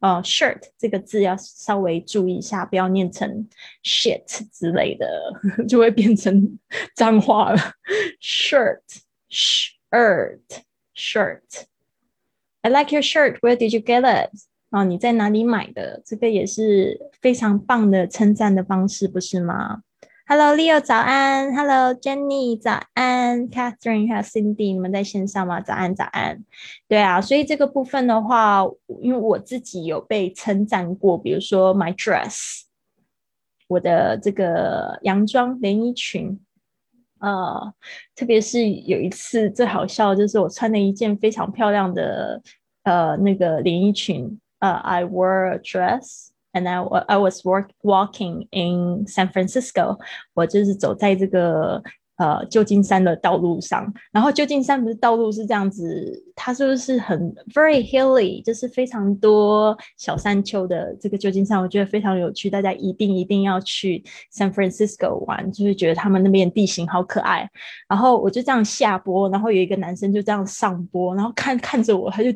[0.00, 3.46] 呃，shirt 这个字要稍微注意一下，不要念成
[3.84, 5.06] shit 之类的，
[5.68, 6.58] 就会变成
[6.96, 7.58] 脏话了。
[8.22, 10.62] Shirt，shirt，shirt。
[10.94, 11.66] Shirt,
[12.62, 13.38] I like your shirt.
[13.40, 14.30] Where did you get it?
[14.70, 16.02] 哦，你在哪里买的？
[16.04, 19.82] 这个也是非常棒的称赞的方式，不是吗
[20.26, 21.54] ？Hello，Leo，早安。
[21.54, 23.48] Hello，Jenny，早安。
[23.50, 25.60] Catherine 还有 Cindy，你们在线上吗？
[25.60, 26.42] 早安，早安。
[26.88, 28.64] 对啊，所以这个部分的话，
[29.00, 32.62] 因为我自己有被称赞过，比如说 my dress，
[33.68, 36.40] 我的这个洋装连衣裙，
[37.22, 37.72] 呃，
[38.16, 42.42] 特别是有一次最好笑，就是我穿了一件非常漂亮的
[42.82, 44.38] 呃那个连衣裙。
[44.58, 49.98] 呃 I wore a dress and I I was work walking in San Francisco，
[50.34, 51.82] 我就是走在这个
[52.16, 67.48] 呃旧金山的道路上，然后旧金山不是道路是这样子，它是不是很 very hilly，就是非常多小山丘的这个旧金山，我觉得非常有趣，大家一定一定要去 San Francisco 玩，就是觉得他们那边地形好可爱。
[67.88, 72.30] 然后我就这样下坡，然后有一个男生就这样上坡，然后看看着我，他就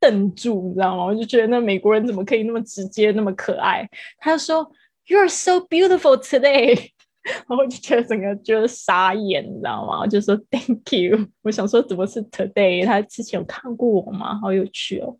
[0.00, 1.04] 瞪住，你知道吗？
[1.04, 3.88] 我就觉得那美国人怎么可以那么直接，那么可爱？
[4.18, 4.68] 他就说
[5.06, 6.90] You are so beautiful today。
[7.34, 10.00] 然后我就觉得整个觉得傻眼，你知道吗？
[10.00, 11.26] 我就说 Thank you。
[11.42, 12.84] 我想说怎么是 Today？
[12.84, 14.38] 他之前有看过我吗？
[14.40, 15.16] 好有趣哦。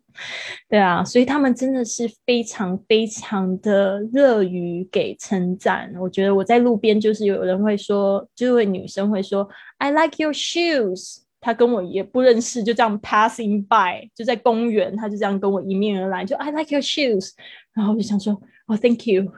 [0.67, 5.93] 对啊，所以他们真的是非常非常的乐于给称赞。
[5.99, 11.19] 我觉得我在路边就是有人会说，就会女生会说 I like your shoes。
[11.41, 17.29] 他跟我也不认识，就这样 passing by，就在公园，他就这样跟我迎面而来，就 I like your shoes。
[17.73, 18.33] 然后我就想说
[18.67, 19.31] 哦，Thank you。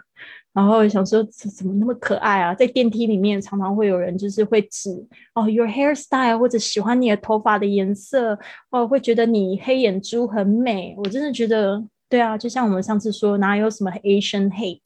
[0.54, 2.54] 然后想说怎怎么那么可爱啊？
[2.54, 4.92] 在电梯里面常常会有人就是会指
[5.34, 8.38] 哦，your hairstyle 或者喜欢你的头发的颜色
[8.70, 10.94] 哦，会觉得你黑眼珠很美。
[10.98, 14.82] 我真的觉得对啊，就像我们上次说哪有什么 Asian hate，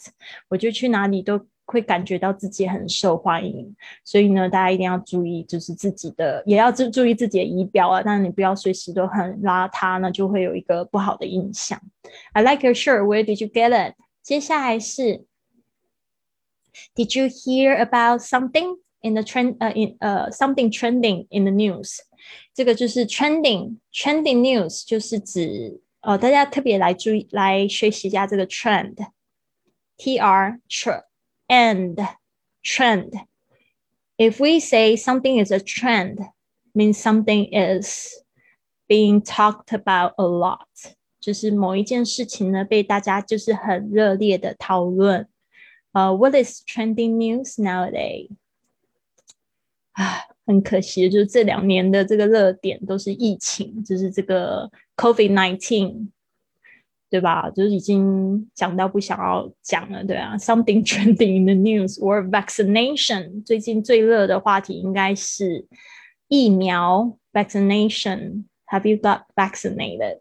[0.49, 3.75] 我就去哪里都会感觉到自己很受欢迎。
[4.03, 8.03] 所以呢，大家一定要注意，就是自己的也要注注意自己的仪表啊。
[8.05, 11.81] 但是你不要随时都很邋遢，那就会有一个不好的印象。
[12.33, 13.01] I like your shirt.
[13.01, 13.95] Where did you get it？
[14.21, 15.25] 接下来是。
[16.94, 19.56] Did you hear about something in the trend?
[19.58, 21.98] 呃，in 呃，something trending in the news？
[22.54, 31.04] 这个就是 trending trending news，就是指呃，大家特别来注意来学习一下这个 trend，t r tr
[31.48, 31.96] and
[32.62, 36.18] trend。If we say something is a trend,
[36.74, 38.12] means something is
[38.86, 45.28] being talked about a lot，就是某一件事情呢被大家就是很热烈的讨论。
[45.94, 48.28] 呃，What is trending news nowadays？
[49.92, 56.08] 啊，很可惜，就是这两年的这个热点都是疫情，就是这个 COVID nineteen，
[57.10, 57.50] 对吧？
[57.50, 60.36] 就是已经讲到不想要讲了，对啊。
[60.38, 63.44] Something trending in the news or vaccination？
[63.44, 65.66] 最近最热的话题应该是
[66.28, 70.20] 疫苗 vaccination。Have you got vaccinated？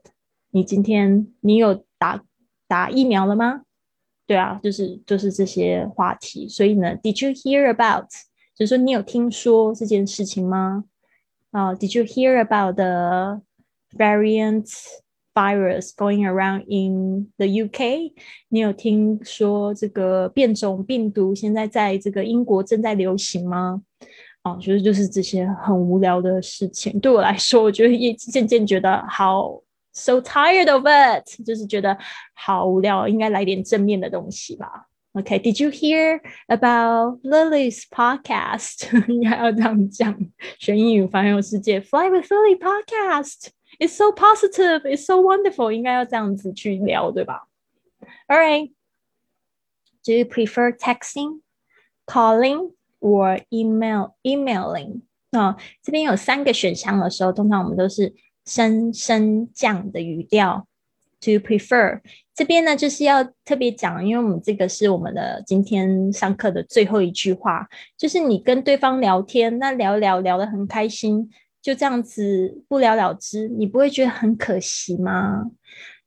[0.49, 2.23] 你今天你有打
[2.67, 3.61] 打疫苗了吗？
[4.26, 8.06] 对啊，就是就是这些话题，所以呢，Did you hear about？
[8.56, 10.84] 就是说你有听说这件事情吗？
[11.50, 13.42] 啊，Did you hear about the
[13.96, 14.70] variant
[15.34, 18.12] virus going around in the UK？
[18.48, 23.82] 你有听说这个变种病毒现在在这个英国正在流行吗？
[24.44, 29.60] 哦，就是就是这些很无聊的事情，对我来说，我觉得也渐渐觉得好。
[29.93, 31.97] So tired of it，就是觉得
[32.33, 34.87] 好无聊，应该来点正面的东西吧。
[35.13, 38.87] OK，Did you hear about Lily's podcast？
[39.07, 40.15] 应该要这样讲，
[40.59, 43.47] 学英语环游世界，Fly with Lily podcast。
[43.79, 44.81] It's so positive.
[44.81, 45.71] It's so wonderful.
[45.71, 47.47] 应该要这样子去聊，对吧？
[48.27, 48.71] All right.
[50.05, 51.41] Do you prefer texting,
[52.05, 55.01] calling, or email emailing?
[55.31, 58.13] 啊，这边有三个选项的时候，通常我们都是
[58.44, 60.66] 升升降的语调。
[61.20, 62.00] ，to prefer？
[62.34, 71.30] 这边呢，就是要特别讲，因为我们这个是我们的今天上课的最后一句话，就是你跟对方聊天，那聊聊聊得很开心，
[71.62, 75.44] 就这样子不了了之，你不会觉得很可惜吗？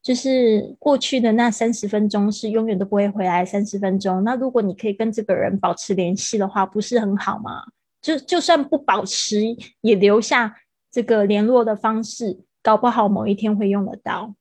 [0.03, 7.63] 就是过去的那三十分钟是永远都不会回来三十分钟，那如果你可以跟这个人保持联系的话，不是很好吗？
[8.01, 9.41] 就就算不保持，
[9.81, 10.55] 也留下
[10.91, 14.33] 这个联络的方式，搞不好某一天会用得到。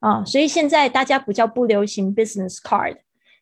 [0.00, 2.98] 啊，所以现在大家比较不流行 business card，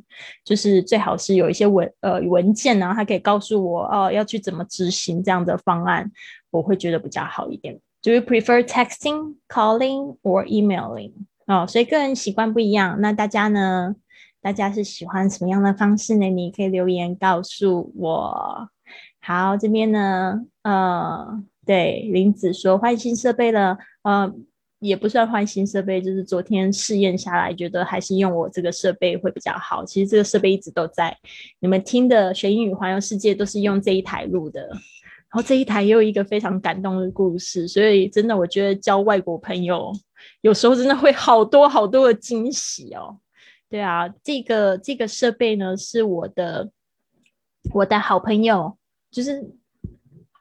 [0.44, 6.10] 就是最好是有一些文呃文件啊，他可以告诉我哦要去怎么执行这样的方案，
[6.50, 7.78] 我会觉得比较好一点。
[8.02, 11.12] Do you prefer texting, calling, or emailing？
[11.46, 13.00] 哦，所以个人习惯不一样。
[13.00, 13.94] 那大家呢？
[14.42, 16.26] 大家是喜欢什么样的方式呢？
[16.30, 18.70] 你可以留言告诉我。
[19.22, 24.32] 好，这边呢，呃，对，林子说换新设备了，呃，
[24.78, 29.84] 也不算换新设备，就是昨天试验下来，觉得还是用我这个设备会比较好。
[29.84, 31.16] 其实这个设备一直都在，
[31.60, 34.60] 你们听的学英语环游世界都是用这一台录的。
[35.32, 39.92] 然后这一台也有一个非常感动的故事，所以真的我觉得交外国朋友
[40.40, 43.18] 有时候真的会好多好多的惊喜哦。
[43.68, 46.70] 对啊，这个这个设备呢是我的
[47.74, 48.76] 我的好朋友。
[49.10, 49.50] 就是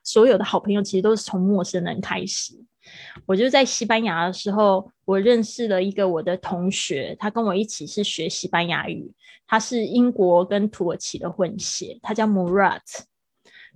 [0.04, 2.54] 所有的好朋友其实都是从陌生人开始。
[3.26, 9.12] 我就在西班牙的时候，我认识了一个我的同学，他跟我一起是学西班牙语，
[9.46, 12.82] 他是英国跟土耳其的混血，他叫 Murat。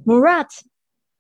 [0.06, 0.49] Murat，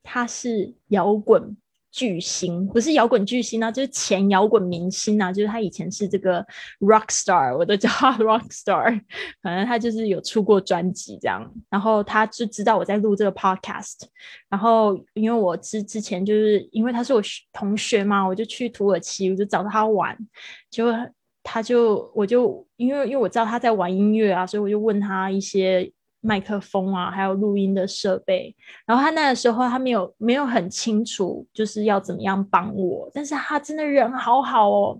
[0.01, 1.55] 他是摇滚。
[1.93, 6.43] 巨星不是摇滚巨星啊，就是前摇滚明星啊，就是他以前是这个
[6.79, 8.99] rock star，我都叫他 rock star。
[9.43, 14.01] 反正他就是有出过专辑这样，然后他就知道我在录这个 podcast，
[14.49, 17.21] 然后因为我之之前就是因为他是我
[17.53, 20.17] 同学嘛，我就去土耳其，我就找他玩，
[20.71, 20.87] 就
[21.43, 25.93] 他就我就因为因为我知道他在玩音乐啊，所以我就问他一些。
[26.23, 28.55] 麦克风啊，还有录音的设备。
[28.85, 33.11] 然后他那个时候他没有没有很清楚，就是要怎么样帮我。
[33.13, 34.99] 但是他真的人好好哦。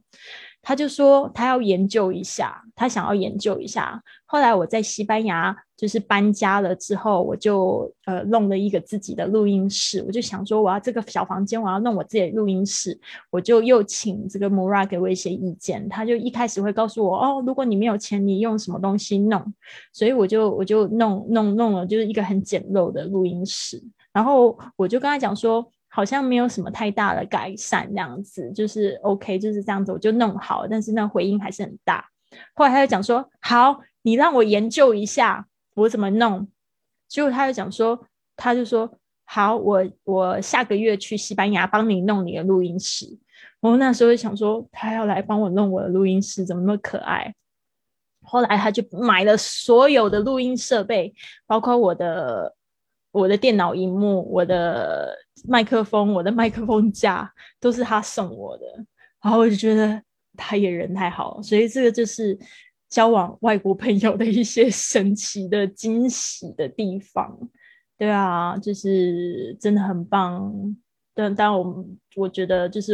[0.65, 4.01] 他就说他要研究一下，他想要研究一下。
[4.25, 10.03] 后来我在西班牙就是搬家了之后，我就呃弄了一个自己的录音室。
[10.05, 12.99] 我就想说，我要这个小房间，我要弄我自己的录音室。
[13.29, 15.87] 我就又请这个 Mura 给我一些意见。
[15.89, 19.53] 他就一开始会告诉我，哦，如果你没有钱，你用什么东西弄。
[19.91, 23.83] 所以我就我就弄弄弄了，就是一个很简陋的录音室。
[24.11, 25.65] 然后我就跟他讲说。
[25.95, 32.03] 好像没有什么太大的改善，这样子就是 OK，就是这样子，我就弄好，但是那回音还是很大。
[32.55, 35.45] 后来他就讲说：“好，你让我研究一下
[35.75, 36.47] 我怎么弄。”
[37.07, 38.91] 结果他就讲说：“他就说
[39.25, 43.05] 好，我我下个月去西班牙帮你弄你的录音室。”
[43.61, 47.33] 我那时候就想说，他要来帮我弄我的录音室，怎么那么可爱？
[48.21, 51.13] 后来他就买了所有的录音设备，
[51.45, 52.55] 包括我的。
[53.13, 55.15] 我的电脑荧幕、我的
[55.47, 58.65] 麦克风、我的麦克风架都是他送我的，
[59.21, 60.01] 然后我就觉得
[60.35, 62.35] 他也人太好，所以这个就是
[62.93, 67.35] 交往外国朋友的一些神奇的惊喜的地方。
[67.97, 70.53] 对啊，就是真的很棒。
[71.15, 71.85] 但但我
[72.15, 72.93] 我觉得就是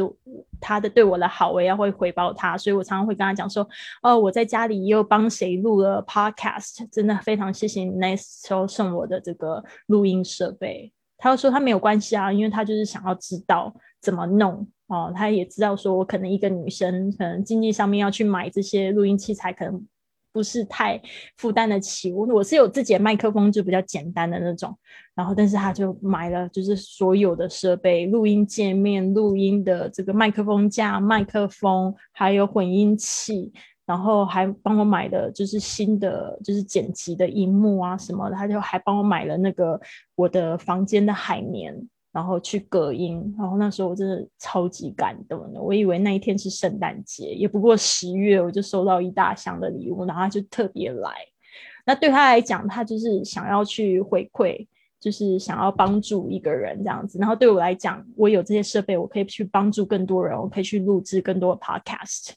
[0.61, 3.67] 他的对我的好，我也要会回报他，所以我常常会跟他讲说，
[4.01, 10.93] 哦，我在家里又帮谁录了 podcast，真的非常谢谢你那时候送我的这个录音设备。
[11.17, 19.87] 他又说他没有关系啊，因为他就是想要知道怎么弄哦，他也知道说我可能一个女生可能经济上面要去买这些录音器材，可能。
[20.31, 21.01] 不是太
[21.37, 24.73] 负担得起，我我是有自己的麦克风，就比较简单的那种。
[25.15, 33.51] 然后，但是他就买了，就是所有的设备，录音界面、录音的这个麦克风架、麦克风，还有混音器，
[33.87, 39.81] 然后还帮我买的就是新的就是剪辑的荧幕啊什么的，他就还帮我买了那个
[40.13, 41.75] 我的房间的海绵。
[42.11, 45.61] 然后去隔音，然后那时候我真的超级感动的。
[45.61, 51.11] 我以为那一天是圣诞节，也不过十月，我就收到一大箱的礼物，然后他就特别来。
[51.85, 54.65] 那对他来讲，他就是想要去回馈，
[54.99, 57.19] 就是想要帮助一个人这样子。
[57.19, 62.31] 然后对我来讲，我有这些设备，我可以去帮助更多人，我可以去录制更多的 podcast。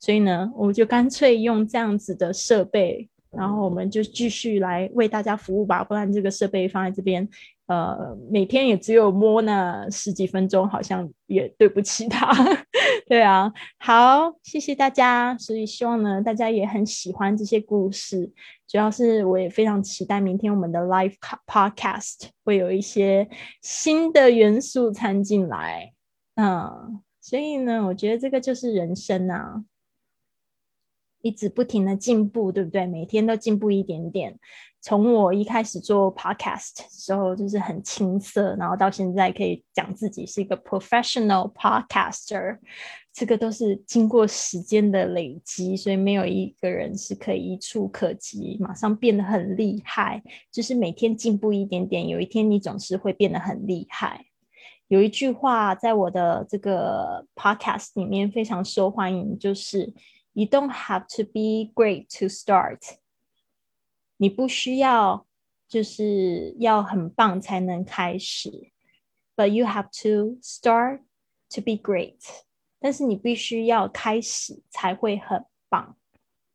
[0.00, 5.84] 所以呢，我就干脆用这样子的设备，然后我们就继续来为大家服务吧。
[5.84, 7.28] 不然这个设备放在这边。
[7.68, 12.26] 呃，每天也只有摸那十几分钟，好像也对不起他。
[13.06, 15.36] 对啊，好，谢谢大家。
[15.36, 18.32] 所以希望呢，大家也很喜欢这些故事。
[18.66, 21.14] 主要是我也非常期待明天我们的 live
[21.46, 23.28] podcast 会有一些
[23.60, 25.92] 新的元素掺进来。
[26.36, 29.62] 嗯，所以呢，我觉得这个就是人生啊，
[31.20, 32.86] 一直不停的进步，对不对？
[32.86, 34.38] 每天都进步一点点。
[34.88, 42.56] 从我一开始做 podcast 时候，就是很青涩，然后到现在可以讲自己是一个 professional podcaster，
[43.12, 50.22] 这个都是经过时间的累积，所以没有一个人是可以一触可及，马上变得很厉害。
[50.50, 54.24] 就是每天进步一点点，有一天你总是会变得很厉害。
[54.86, 59.92] 有一句话在我的这个 podcast 里面非常受欢迎，就是
[60.32, 62.78] You don't have to be great to start。
[64.18, 65.26] 你不需要
[65.66, 68.70] 就是要很棒才能开始
[69.34, 71.00] ，but you have to start
[71.50, 72.18] to be great。
[72.78, 75.96] 但是你必须要开始才会很棒，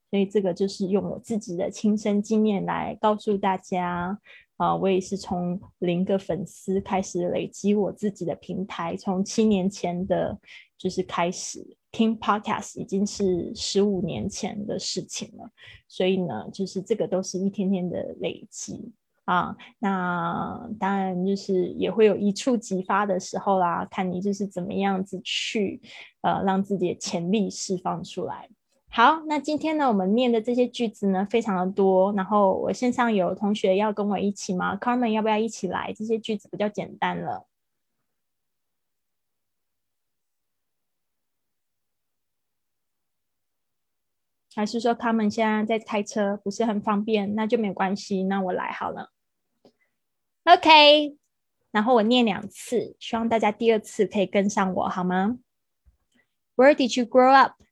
[0.09, 4.19] 所以这个就是用我自己的亲身经验来告诉大家。
[4.57, 10.39] 啊，我也是从零个粉丝开始累积我自己的平台，从七年前的
[10.83, 11.77] 就是开始。
[11.95, 15.47] 听 podcast 已经是十五年前的事情了，
[15.87, 18.91] 所以呢，就是这个都是一天天的累积
[19.25, 19.55] 啊。
[19.77, 25.79] 那当然就是也会有一触即发的时候啦，看你就是怎么样子去
[26.21, 28.49] 呃让自己的潜力释放出来。
[28.89, 35.93] 好，那今天呢，我们念的这些句子呢非常的多，然后我线上有同学要跟我一起吗？Carmen 要不要一起来？
[35.95, 37.45] 这些句子比较简单了。
[44.54, 49.12] 还是说他们现在在开车，不是很方便，那就没有关系，那我来好了。
[50.44, 51.16] OK，
[51.70, 55.38] 然后我念两次，希望大家第二次可以跟上我，好吗？
[56.56, 57.62] Where did you grow up?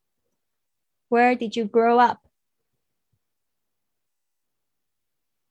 [1.09, 2.21] Where did you grow up?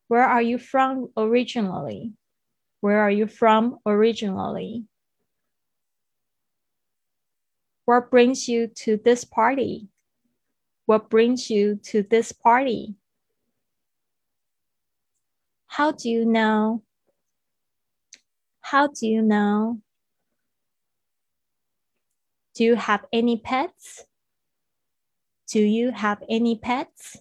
[0.07, 2.13] Where are you from originally?
[2.79, 4.85] Where are you from originally?
[7.85, 9.89] What brings you to this party?
[10.90, 12.96] What brings you to this party?
[15.68, 16.82] How do you know?
[18.60, 19.82] How do you know?
[22.56, 24.04] Do you have any pets?
[25.52, 27.16] Do you have any pets?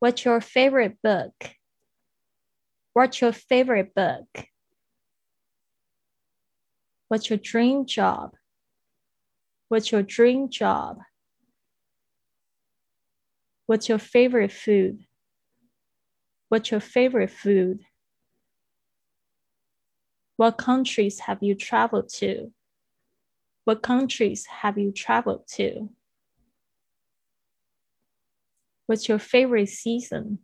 [0.00, 1.54] What's your favorite book?
[2.94, 4.48] What's your favorite book?
[7.06, 8.32] What's your dream job?
[9.70, 10.98] What's your dream job?
[13.66, 15.06] What's your favorite food?
[16.48, 17.78] What's your favorite food?
[20.36, 22.52] What countries have you traveled to?
[23.62, 25.88] What countries have you traveled to?
[28.86, 30.40] What's your favorite season?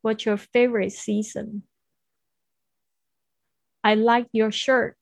[0.00, 1.64] What's your favorite season?
[3.84, 4.96] I like your shirt.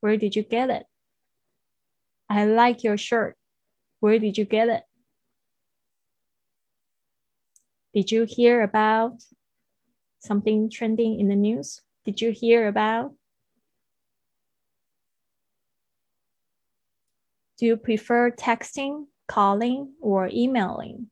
[0.00, 0.84] Where did you get it?
[2.29, 3.37] I like your shirt.
[3.99, 4.83] Where did you get it?
[7.93, 9.23] Did you hear about
[10.19, 11.81] something trending in the news?
[12.05, 13.13] Did you hear about?
[17.57, 21.11] Do you prefer texting, calling, or emailing?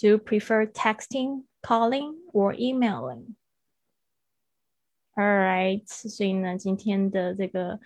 [0.00, 3.36] Do you prefer texting, calling, or emailing?
[5.16, 7.80] All right，所以呢，今天的这个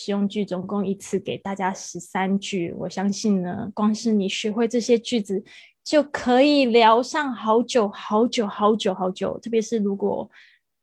[0.00, 2.72] 实用句总共一次给大家十三句。
[2.78, 5.42] 我相信呢，光是你学会这些句子，
[5.82, 9.36] 就可以聊上好久好久好久好久。
[9.40, 10.30] 特别是如果，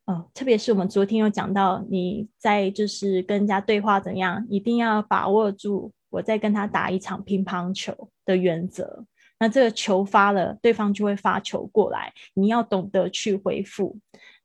[0.04, 9.06] 呃，特别是我们昨天有讲到，你在就是跟人家对话怎样，一定要把握住我在跟他打一场乒乓球的原则。
[9.38, 13.98] 那这个球发了，对方就会发球过来，你要懂得去回复。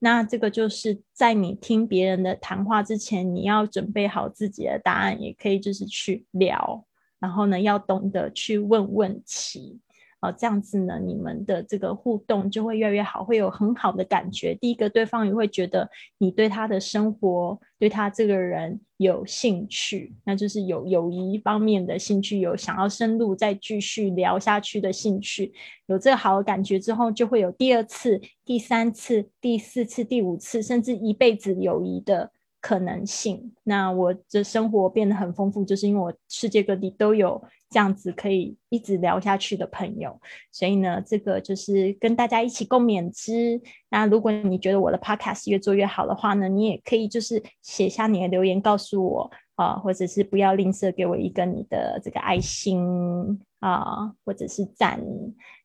[0.04, 6.84] 那这个就是在你听别人的谈话之前，你要准备好自己的答案，也可以就是去聊，
[7.20, 9.80] 然后呢，要懂得去问问题。
[10.22, 14.53] 哦，这样子呢，你们的这个互动就会越来越好，会有很好的感觉。
[14.53, 25.51] 第一个，对方也会觉得你对他的生活、对他这个人有兴趣，那就是有友谊方面的兴趣，有想要深入再继续聊下去的兴趣。
[25.88, 32.32] 有这个好的感觉之后，就会有第二次、第三次、第四次、第五次，甚至一辈子友谊的。
[32.62, 40.16] 可能性，那我的生活变得很丰富，就是因为我世界各地都有这样子可以一直聊下去的朋友，
[40.51, 43.59] 所以呢，这个就是跟大家一起共勉之。
[43.89, 55.01] 那如果你觉得我的 podcast 越做越好的话呢，你也可以就是写下你的留言告诉我啊，或者是不要吝啬给我一个你的这个爱心啊，或者是赞。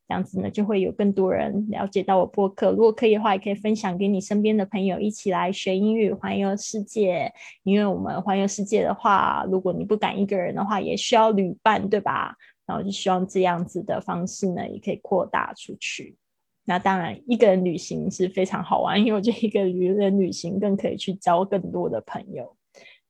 [0.09, 2.71] 这样子呢，就会有更多人了解到我播客。
[2.71, 7.33] 如果可以的话，也可以分享给你身边的朋友，一起来学英语，环游世界。
[7.65, 12.37] 因为我们环游世界的话，如果你不敢一个人的话，也需要旅伴，对吧？
[12.67, 16.17] 然后就希望这样子的方式呢，也可以扩大出去。
[16.65, 22.57] 那当然，一个人旅行是非常好玩，因为我觉得一个人旅行更可以去交更多的朋友。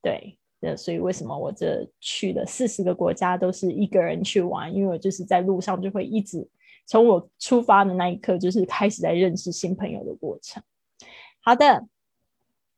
[0.03, 4.74] 对，那，所以为什么我这去了四十个国家都是一个人去玩？
[4.74, 6.49] 因为我就是在路上就会一直。
[6.87, 10.62] 从我出发的那一刻，就是开始在认识新朋友的过程。
[11.43, 11.87] 好的，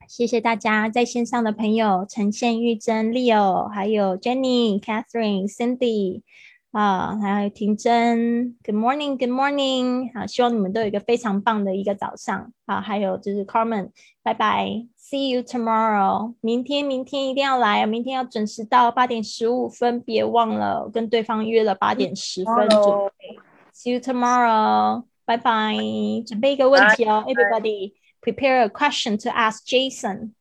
[0.09, 6.23] 谢谢大家在线上的朋友：陈宪玉珍、Leo，还有 Jenny、Catherine、Cindy
[6.71, 8.57] 啊，还有婷真。
[8.63, 10.13] Good morning, Good morning。
[10.15, 12.53] 好，希望你们都有一个非常棒的一个早上。
[12.67, 13.91] 好，还有就是 Carmen，
[14.23, 16.35] 拜拜，See you tomorrow。
[16.41, 22.81] 明天，明天一定要来，明天要准时到八点十五分，别忘了跟对方约了八点十分准
[23.19, 23.39] 备。
[23.78, 25.06] See you tomorrow.
[25.26, 26.24] Bye bye.
[26.28, 30.36] 准备一个问题哦，Everybody prepare a question to ask Jason.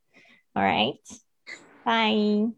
[0.55, 0.99] All right.
[1.85, 2.53] Bye.